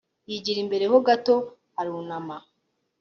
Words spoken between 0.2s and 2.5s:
Yigira imbere ho hato arunama